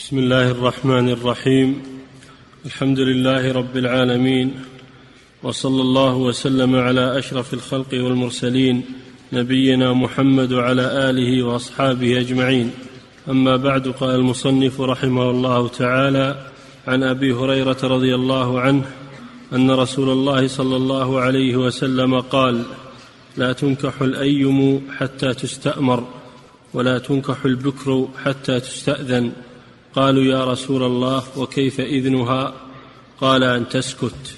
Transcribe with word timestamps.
بسم 0.00 0.18
الله 0.18 0.50
الرحمن 0.50 1.08
الرحيم. 1.08 1.82
الحمد 2.66 2.98
لله 2.98 3.52
رب 3.52 3.76
العالمين. 3.76 4.48
وصلى 5.42 5.82
الله 5.82 6.16
وسلم 6.16 6.76
على 6.76 7.18
أشرف 7.18 7.54
الخلق 7.54 7.92
والمرسلين 7.92 8.82
نبينا 9.32 9.92
محمد 9.92 10.52
وعلى 10.52 11.10
آله 11.10 11.42
وأصحابه 11.42 12.20
أجمعين. 12.20 12.70
أما 13.28 13.56
بعد 13.56 13.88
قال 13.88 14.14
المصنف 14.14 14.80
رحمه 14.80 15.30
الله 15.30 15.68
تعالى 15.68 16.46
عن 16.86 17.02
أبي 17.02 17.32
هريرة 17.32 17.80
رضي 17.82 18.14
الله 18.14 18.60
عنه 18.60 18.84
أن 19.52 19.70
رسول 19.70 20.08
الله 20.10 20.46
صلى 20.46 20.76
الله 20.76 21.20
عليه 21.20 21.56
وسلم 21.56 22.20
قال 22.20 22.62
لا 23.36 23.52
تنكح 23.52 24.02
الأيم 24.02 24.80
حتى 24.96 25.34
تستأمر 25.34 26.04
ولا 26.74 26.98
تنكح 26.98 27.44
البكر 27.44 28.08
حتى 28.24 28.60
تستأذن. 28.60 29.32
قالوا 29.94 30.24
يا 30.24 30.44
رسول 30.44 30.82
الله 30.82 31.38
وكيف 31.38 31.80
إذنها؟ 31.80 32.54
قال 33.20 33.44
أن 33.44 33.68
تسكت. 33.68 34.34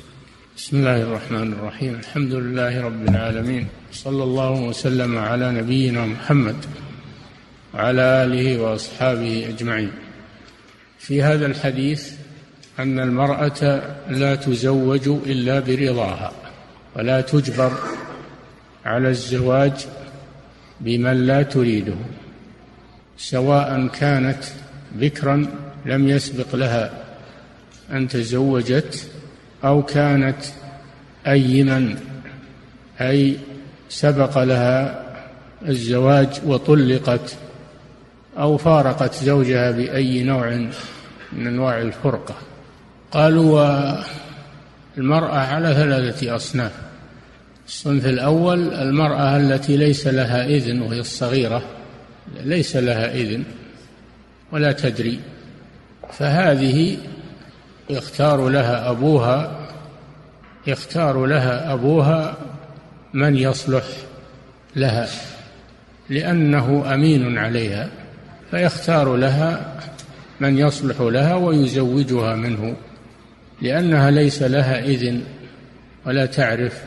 بسم 0.56 0.76
الله 0.76 1.02
الرحمن 1.02 1.52
الرحيم. 1.52 1.94
الحمد 1.94 2.32
لله 2.34 2.80
رب 2.80 3.08
العالمين. 3.08 3.68
صلى 3.92 4.22
الله 4.22 4.50
وسلم 4.50 5.18
على 5.18 5.52
نبينا 5.52 6.06
محمد 6.06 6.56
وعلى 7.74 8.02
آله 8.24 8.60
وأصحابه 8.60 9.48
أجمعين. 9.48 9.90
في 10.98 11.22
هذا 11.22 11.46
الحديث 11.46 12.12
أن 12.78 12.98
المرأة 12.98 13.82
لا 14.08 14.34
تزوج 14.34 15.08
إلا 15.08 15.60
برضاها 15.60 16.32
ولا 16.96 17.20
تجبر 17.20 17.72
على 18.84 19.08
الزواج 19.08 19.86
بمن 20.80 21.26
لا 21.26 21.42
تريده 21.42 21.96
سواء 23.18 23.86
كانت 23.86 24.44
بكرا 24.94 25.46
لم 25.86 26.08
يسبق 26.08 26.56
لها 26.56 26.92
أن 27.90 28.08
تزوجت 28.08 29.06
أو 29.64 29.82
كانت 29.82 30.36
ايما 31.26 31.96
أي 33.00 33.36
سبق 33.88 34.38
لها 34.38 35.02
الزواج 35.68 36.28
وطلقت 36.46 37.36
أو 38.38 38.56
فارقت 38.56 39.14
زوجها 39.14 39.70
بأي 39.70 40.22
نوع 40.22 40.68
من 41.32 41.46
أنواع 41.46 41.80
الفرقة. 41.80 42.34
قالوا 43.10 43.94
المراه 44.98 45.38
على 45.38 45.74
ثلاثة 45.74 46.36
أصناف. 46.36 46.72
الصنف 47.66 48.06
الأول 48.06 48.74
المرأة 48.74 49.36
التي 49.36 49.76
ليس 49.76 50.06
لها 50.06 50.46
إذن 50.46 50.82
وهي 50.82 51.00
الصغيرة 51.00 51.62
ليس 52.44 52.76
لها 52.76 53.14
إذن 53.14 53.44
ولا 54.52 54.72
تدري. 54.72 55.20
فهذه 56.12 56.98
يختار 57.90 58.48
لها 58.48 58.90
أبوها 58.90 59.58
يختار 60.66 61.26
لها 61.26 61.72
أبوها 61.72 62.36
من 63.14 63.36
يصلح 63.36 63.84
لها 64.76 65.08
لأنه 66.10 66.94
أمين 66.94 67.38
عليها 67.38 67.88
فيختار 68.50 69.16
لها 69.16 69.74
من 70.40 70.58
يصلح 70.58 71.00
لها 71.00 71.34
ويزوجها 71.34 72.34
منه 72.34 72.76
لأنها 73.62 74.10
ليس 74.10 74.42
لها 74.42 74.84
إذن 74.84 75.22
ولا 76.06 76.26
تعرف. 76.26 76.82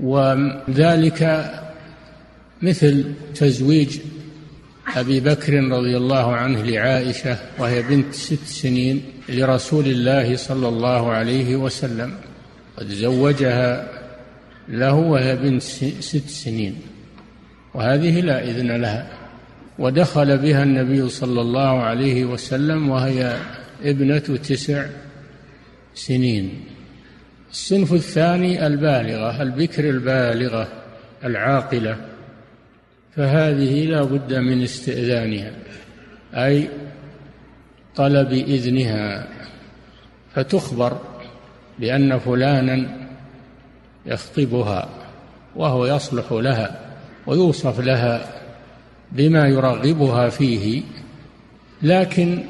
وذلك 0.00 1.50
مثل 2.62 3.12
تزويج 3.34 3.98
أبي 4.96 5.20
بكر 5.20 5.54
رضي 5.54 5.96
الله 5.96 6.36
عنه 6.36 6.62
لعائشة 6.62 7.38
وهي 7.58 7.82
بنت 7.82 8.14
ست 8.14 8.44
سنين 8.44 9.02
لرسول 9.28 9.86
الله 9.86 10.36
صلى 10.36 10.68
الله 10.68 11.12
عليه 11.12 11.56
وسلم. 11.56 12.14
قد 12.76 12.86
زوجها 12.88 13.88
له 14.68 14.94
وهي 14.94 15.36
بنت 15.36 15.62
ست 15.62 16.28
سنين. 16.28 16.80
وهذه 17.74 18.20
لا 18.20 18.44
إذن 18.44 18.80
لها. 18.80 19.10
ودخل 19.78 20.38
بها 20.38 20.62
النبي 20.62 21.08
صلى 21.08 21.40
الله 21.40 21.82
عليه 21.82 22.24
وسلم 22.24 22.88
وهي 22.90 23.36
ابنة 23.84 24.18
تسع 24.18 24.86
سنين. 25.94 26.64
الصنف 27.50 27.92
الثاني 27.92 28.66
البالغة 28.66 29.42
البكر 29.42 29.90
البالغة 29.90 30.68
العاقلة. 31.24 32.09
فهذه 33.16 33.86
لا 33.86 34.02
بد 34.02 34.34
من 34.34 34.62
استئذانها 34.62 35.52
أي 36.34 36.68
طلب 37.96 38.32
إذنها. 38.32 39.28
فتخبر 40.34 40.98
بأن 41.78 42.18
فلانا 42.18 43.08
يخطبها 44.06 44.88
وهو 45.56 45.86
يصلح 45.86 46.32
لها 46.32 46.80
ويوصف 47.26 47.80
لها 47.80 48.40
بما 49.12 49.48
يرغبها 49.48 50.28
فيه. 50.28 50.82
لكن 51.82 52.44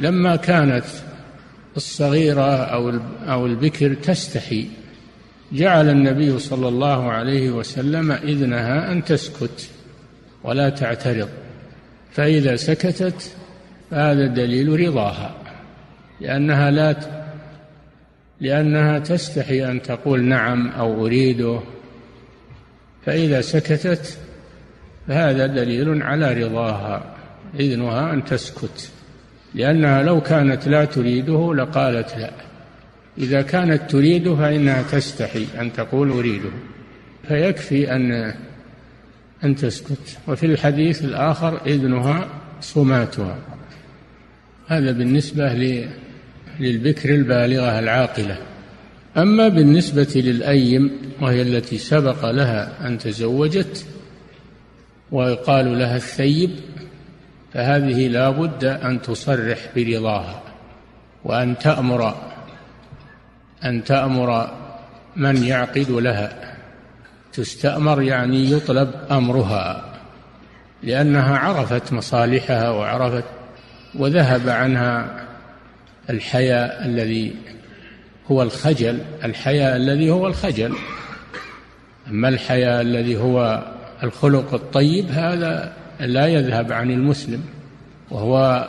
لما 0.00 0.36
كانت 0.36 0.84
الصغيرة 1.76 2.56
أو 2.56 2.92
أو 3.28 3.46
البكر 3.46 3.94
تستحي 3.94 4.68
جعل 5.54 5.90
النبي 5.90 6.38
صلى 6.38 6.68
الله 6.68 7.12
عليه 7.12 7.50
وسلم 7.50 8.12
إذنها 8.12 8.92
أن 8.92 9.04
تسكت 9.04 9.70
ولا 10.44 10.68
تعترض 10.68 11.28
فإذا 12.12 12.56
سكتت 12.56 13.32
فهذا 13.90 14.26
دليل 14.26 14.80
رضاها 14.80 15.34
لأنها 16.20 16.70
لا 16.70 16.96
لأنها 18.40 18.98
تستحي 18.98 19.70
أن 19.70 19.82
تقول 19.82 20.24
نعم 20.24 20.68
أو 20.68 21.06
أريده 21.06 21.60
فإذا 23.06 23.40
سكتت 23.40 24.18
فهذا 25.08 25.46
دليل 25.46 26.02
على 26.02 26.44
رضاها 26.44 27.14
إذنها 27.60 28.12
أن 28.12 28.24
تسكت 28.24 28.90
لأنها 29.54 30.02
لو 30.02 30.20
كانت 30.20 30.68
لا 30.68 30.84
تريده 30.84 31.54
لقالت 31.54 32.16
لا. 32.18 32.30
إذا 33.18 33.42
كانت 33.42 33.90
تريده 33.90 34.36
فإنها 34.36 34.82
تستحي 34.82 35.46
أن 35.60 35.72
تقول 35.72 36.10
أريده. 36.10 36.50
فيكفي 37.28 37.92
أن 37.92 38.34
أن 39.44 39.56
تسكت. 39.56 40.18
وفي 40.28 40.46
الحديث 40.46 41.04
الآخر 41.04 41.60
إذنها 41.66 42.28
صماتها. 42.60 43.38
هذا 44.66 44.92
بالنسبة 44.92 45.52
للبكر 46.60 47.14
البالغة 47.14 47.78
العاقلة. 47.78 48.38
أما 49.16 49.48
بالنسبة 49.48 50.12
للأيم 50.16 50.90
وهي 51.20 51.42
التي 51.42 51.78
سبق 51.78 52.30
لها 52.30 52.86
أن 52.86 52.98
تزوجت 52.98 53.86
ويقال 55.12 55.78
لها 55.78 55.96
الثيب 55.96 56.50
فهذه 57.52 58.08
لا 58.08 58.30
بد 58.30 58.64
أن 58.64 59.02
تصرح 59.02 59.58
برضاها 59.76 60.42
وأن 61.24 61.58
تأمر 61.58 62.14
أن 63.64 63.84
تأمر 63.84 64.50
من 65.16 65.44
يعقد 65.44 65.90
لها. 65.90 66.54
تستأمر 67.32 68.02
يعني 68.02 68.50
يطلب 68.50 68.90
أمرها 69.10 69.84
لأنها 70.82 71.38
عرفت 71.38 71.92
مصالحها 71.92 72.70
وعرفت 72.70 73.24
وذهب 73.94 74.48
عنها 74.48 75.24
الحياء 76.10 76.86
الذي 76.86 77.34
هو 78.30 78.42
الخجل 78.42 78.98
الحياء 79.24 79.76
الذي 79.76 80.10
هو 80.10 80.26
الخجل. 80.26 80.74
أما 82.08 82.28
الحياء 82.28 82.80
الذي 82.80 83.16
هو 83.16 83.64
الخلق 84.02 84.54
الطيب 84.54 85.10
هذا 85.10 85.72
لا 86.00 86.26
يذهب 86.26 86.72
عن 86.72 86.90
المسلم 86.90 87.42
وهو 88.10 88.68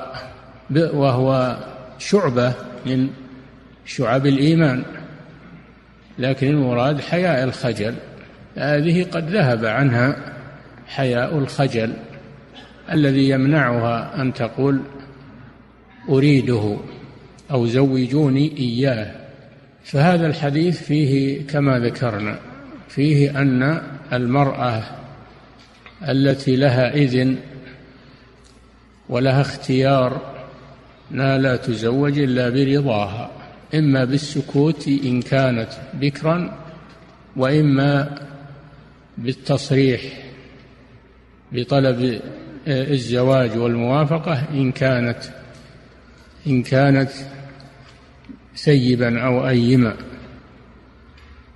وهو 0.75 1.57
شعبة 2.00 2.53
من 2.86 3.09
شعب 3.86 4.26
الإيمان 4.26 4.84
لكن 6.20 6.48
المراد 6.48 7.02
حياء 7.02 7.44
الخجل. 7.44 7.96
هذه 8.56 9.04
قد 9.04 9.30
ذهب 9.30 9.66
عنها 9.66 10.16
حياء 10.88 11.38
الخجل 11.38 11.94
الذي 12.92 13.30
يمنعها 13.30 14.22
أن 14.22 14.34
تقول 14.34 14.82
أريده 16.10 16.78
أو 17.52 17.66
زوجوني 17.68 18.58
إياه. 18.58 19.12
فهذا 19.84 20.28
الحديث 20.28 20.84
فيه 20.84 21.48
كما 21.48 21.80
ذكرنا 21.80 22.40
فيه 22.90 23.42
أن 23.42 23.82
المرأة 24.14 24.84
التي 26.10 26.56
لها 26.56 26.94
إذن 26.94 27.38
ولها 29.10 29.42
اختيار 29.42 30.36
لا 31.12 31.38
لا 31.38 31.56
تزوج 31.56 32.20
إلا 32.20 32.50
برضاها. 32.50 33.44
إما 33.73 34.06
بالسكوت 34.06 34.88
إن 34.88 35.21
كانت 35.21 35.69
بكرا 35.94 36.57
وإما 37.35 38.21
بالتصريح 39.17 40.01
بطلب 41.51 42.21
الزواج 42.67 43.57
والموافقة 43.57 44.50
إن 44.50 44.71
كانت 44.71 45.19
إن 46.47 46.63
كانت 46.63 47.12
سيبا 48.56 49.21
أو 49.21 49.47
أيما. 49.47 49.95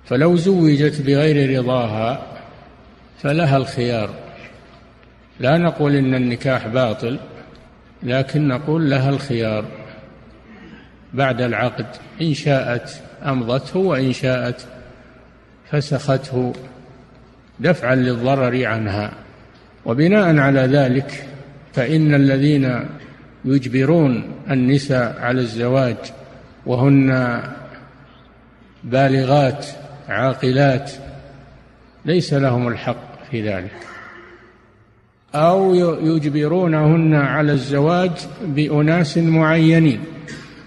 فلو 0.04 0.36
زوجت 0.36 1.02
بغير 1.02 1.58
رضاها 1.58 2.26
فلها 3.18 3.56
الخيار. 3.56 4.14
لا 5.40 5.58
نقول 5.58 5.96
إن 5.96 6.14
النكاح 6.14 6.66
باطل 6.66 7.18
لكن 8.02 8.48
نقول 8.48 8.90
لها 8.90 9.10
الخيار. 9.10 9.64
بعد 11.14 11.40
العقد. 11.40 11.86
إن 12.22 12.34
شاءت 12.34 13.02
أمضته 13.26 13.78
وإن 13.78 14.12
شاءت 14.12 14.66
فسخته. 15.70 16.52
دفعا 17.60 17.94
للضرر 17.94 18.66
عنها. 18.66 19.12
وبناء 19.84 20.36
على 20.36 20.60
ذلك 20.60 21.26
فإن 21.72 22.14
الذين 22.14 22.86
يجبرون 23.44 24.32
النساء 24.50 25.20
على 25.20 25.40
الزواج 25.40 25.96
وهن 26.66 27.40
بالغات 28.84 29.66
عاقلات 30.08 30.92
ليس 32.04 32.34
لهم 32.34 32.68
الحق 32.68 33.24
في 33.30 33.48
ذلك. 33.48 33.72
أو 35.34 35.74
يجبرونهن 36.04 37.14
على 37.14 37.52
الزواج 37.52 38.10
بأناس 38.42 39.18
معينين. 39.18 40.00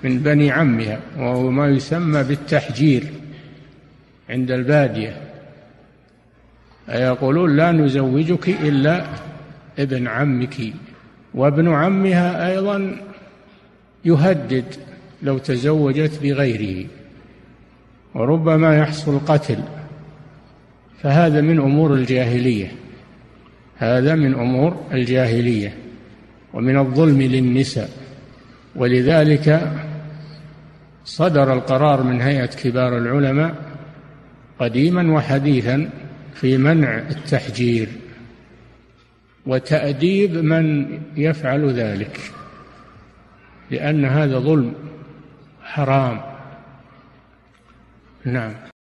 من 0.03 0.19
بني 0.19 0.51
عمها 0.51 0.99
وهو 1.17 1.51
ما 1.51 1.67
يسمى 1.67 2.23
بالتحجير 2.23 3.03
عند 4.29 4.51
البادية. 4.51 5.17
يقولون 6.89 7.55
لا 7.55 7.71
نزوجك 7.71 8.49
إلا 8.49 9.05
ابن 9.79 10.07
عمك 10.07 10.55
وابن 11.33 11.73
عمها 11.73 12.51
أيضا 12.51 12.97
يهدد 14.05 14.65
لو 15.23 15.37
تزوجت 15.37 16.19
بغيره 16.23 16.87
وربما 18.15 18.77
يحصل 18.77 19.19
قتل. 19.19 19.59
فهذا 21.01 21.41
من 21.41 21.59
أمور 21.59 21.93
الجاهلية 21.93 22.71
هذا 23.77 24.15
من 24.15 24.33
أمور 24.33 24.85
الجاهلية 24.93 25.73
ومن 26.53 26.77
الظلم 26.77 27.21
للنساء. 27.21 27.89
ولذلك 28.75 29.73
صدر 31.05 31.53
القرار 31.53 32.03
من 32.03 32.21
هيئة 32.21 32.45
كبار 32.45 32.97
العلماء 32.97 33.55
قديما 34.59 35.13
وحديثا 35.13 35.89
في 36.33 36.57
منع 36.57 36.97
التحجير 36.97 37.89
وتأديب 39.45 40.31
من 40.31 40.87
يفعل 41.17 41.73
ذلك 41.73 42.19
لأن 43.71 44.05
هذا 44.05 44.39
ظلم 44.39 44.73
حرام. 45.63 46.21
نعم. 48.25 48.53